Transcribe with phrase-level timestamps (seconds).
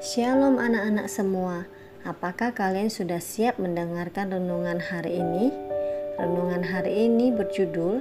[0.00, 1.68] Shalom anak-anak semua.
[2.08, 5.52] Apakah kalian sudah siap mendengarkan renungan hari ini?
[6.16, 8.00] Renungan hari ini berjudul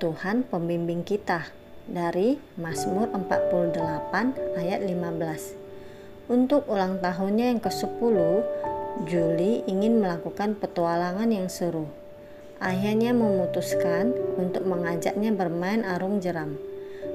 [0.00, 1.52] Tuhan pembimbing kita
[1.84, 3.76] dari Mazmur 48
[4.56, 6.32] ayat 15.
[6.32, 8.16] Untuk ulang tahunnya yang ke-10,
[9.04, 11.92] Juli ingin melakukan petualangan yang seru.
[12.56, 16.56] Ayahnya memutuskan untuk mengajaknya bermain arung jeram.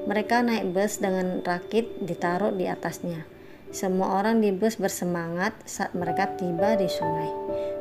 [0.06, 3.39] Mereka naik bus dengan rakit ditaruh di atasnya.
[3.70, 7.30] Semua orang di bus bersemangat saat mereka tiba di sungai.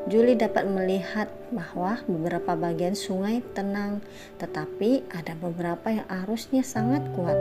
[0.08, 4.04] Julie dapat melihat bahwa beberapa bagian sungai tenang,
[4.36, 7.36] tetapi ada beberapa yang arusnya sangat kuat.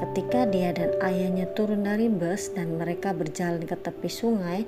[0.00, 4.64] Ketika dia dan ayahnya turun dari bus dan mereka berjalan ke tepi sungai,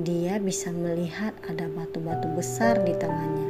[0.00, 3.48] dia bisa melihat ada batu-batu besar di tengahnya.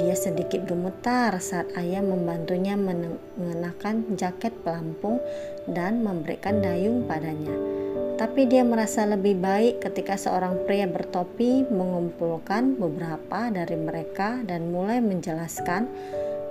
[0.00, 5.20] Dia sedikit gemetar saat ayah membantunya mengenakan jaket pelampung
[5.68, 7.85] dan memberikan dayung padanya.
[8.16, 15.04] Tapi dia merasa lebih baik ketika seorang pria bertopi mengumpulkan beberapa dari mereka dan mulai
[15.04, 15.84] menjelaskan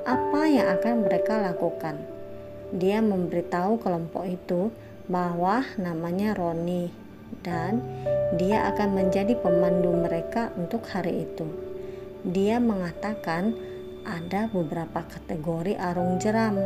[0.05, 1.97] apa yang akan mereka lakukan.
[2.69, 4.69] Dia memberitahu kelompok itu
[5.09, 6.93] bahwa namanya Roni
[7.41, 7.81] dan
[8.38, 11.49] dia akan menjadi pemandu mereka untuk hari itu.
[12.21, 13.58] Dia mengatakan
[14.05, 16.61] ada beberapa kategori arung jeram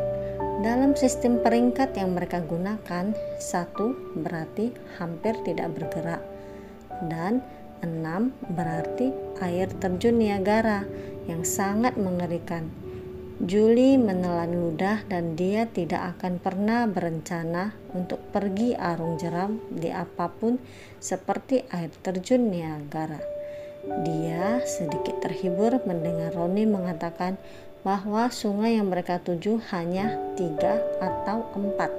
[0.59, 6.19] dalam sistem peringkat yang mereka gunakan, satu berarti hampir tidak bergerak
[7.07, 7.39] dan
[7.79, 10.83] enam berarti air terjun Niagara
[11.31, 12.67] yang sangat mengerikan.
[13.39, 20.27] Julie menelan ludah dan dia tidak akan pernah berencana untuk pergi arung jeram di apa
[20.27, 20.59] pun
[20.99, 23.23] seperti air terjun Niagara.
[24.03, 27.39] Dia sedikit terhibur mendengar Roni mengatakan
[27.79, 31.91] bahwa sungai yang mereka tuju hanya tiga atau empat.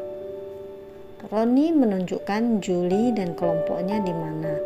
[1.33, 4.57] Roni menunjukkan Julie dan kelompoknya di mana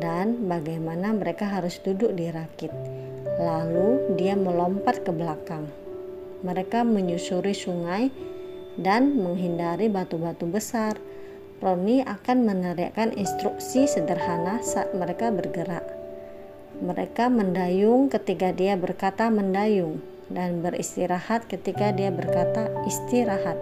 [0.00, 2.72] dan bagaimana mereka harus duduk di rakit.
[3.36, 5.68] Lalu dia melompat ke belakang.
[6.44, 8.12] Mereka menyusuri sungai
[8.76, 10.96] dan menghindari batu-batu besar.
[11.64, 15.84] Roni akan meneriakkan instruksi sederhana saat mereka bergerak.
[16.84, 23.58] Mereka mendayung ketika dia berkata mendayung dan beristirahat ketika dia berkata istirahat.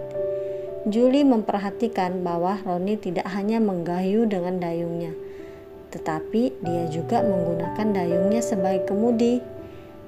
[0.85, 5.17] Julie memperhatikan bahwa Roni tidak hanya menggayu dengan dayungnya,
[5.89, 9.41] tetapi dia juga menggunakan dayungnya sebagai kemudi.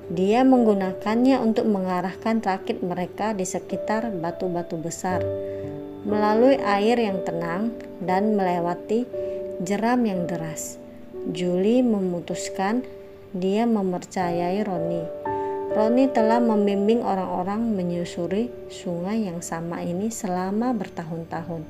[0.07, 5.19] Dia menggunakannya untuk mengarahkan rakit mereka di sekitar batu-batu besar
[6.07, 9.03] melalui air yang tenang dan melewati
[9.59, 10.79] jeram yang deras.
[11.35, 12.87] Julie memutuskan
[13.35, 15.16] dia mempercayai Roni
[15.77, 21.69] Roni telah membimbing orang-orang menyusuri sungai yang sama ini selama bertahun-tahun.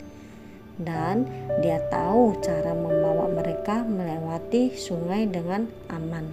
[0.80, 1.28] Dan
[1.60, 6.24] dia tahu cara membawa mereka melewati sungai dengan aman.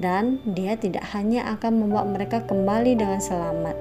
[0.00, 3.76] Dan dia tidak hanya akan membawa mereka kembali dengan selamat,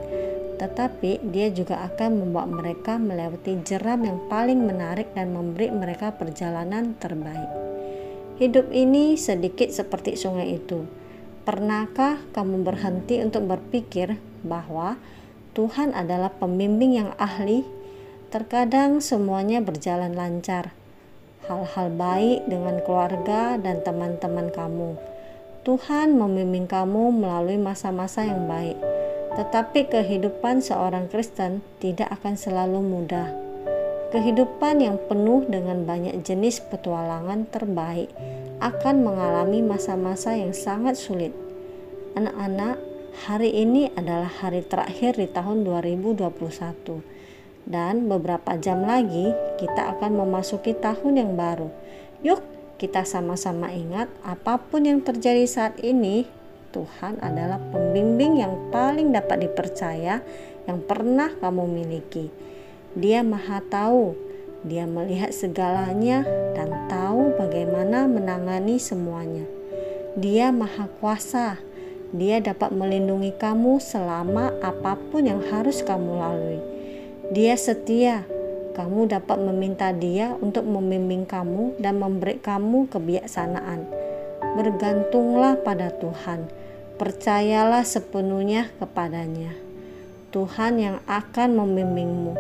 [0.59, 6.91] tetapi dia juga akan membawa mereka melewati jeram yang paling menarik dan memberi mereka perjalanan
[6.99, 7.55] terbaik.
[8.35, 11.04] Hidup ini sedikit seperti sungai itu
[11.45, 14.97] Pernahkah kamu berhenti untuk berpikir bahwa
[15.53, 17.61] Tuhan adalah pembimbing yang ahli?
[18.33, 20.73] Terkadang semuanya berjalan lancar.
[21.45, 24.97] Hal-hal baik dengan keluarga dan teman-teman kamu.
[25.61, 28.81] Tuhan membimbing kamu melalui masa-masa yang baik.
[29.37, 33.44] Tetapi kehidupan seorang Kristen tidak akan selalu mudah.
[34.15, 38.07] Kehidupan yang penuh dengan banyak jenis petualangan terbaik
[38.63, 41.35] akan mengalami masa-masa yang sangat sulit.
[42.15, 42.79] Anak-anak,
[43.27, 46.31] hari ini adalah hari terakhir di tahun 2021
[47.67, 51.67] dan beberapa jam lagi kita akan memasuki tahun yang baru.
[52.23, 52.39] Yuk,
[52.79, 56.23] kita sama-sama ingat apa pun yang terjadi saat ini,
[56.71, 60.23] Tuhan adalah pembimbing yang paling dapat dipercaya
[60.71, 62.54] yang pernah kamu miliki.
[62.95, 64.25] Dia Maha Tahu
[64.65, 66.25] dia melihat segalanya
[66.57, 69.45] dan tahu bagaimana menangani semuanya.
[70.17, 71.61] Dia Maha Kuasa.
[72.09, 76.59] Dia dapat melindungi kamu selama apa pun yang harus kamu lalui.
[77.29, 78.25] Dia setia.
[78.73, 83.85] Kamu dapat meminta Dia untuk membimbing kamu dan memberi kamu kebijaksanaan.
[84.57, 86.49] Bergantunglah pada Tuhan.
[86.97, 89.53] Percayalah sepenuhnya kepadanya.
[90.35, 92.35] Tuhan yang akan membimbingmu,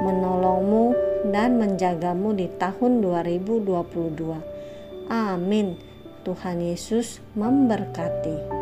[0.00, 5.12] menolongmu, dan menjagamu di tahun 2022.
[5.12, 5.76] Amin.
[6.24, 8.59] Tuhan Yesus memberkati.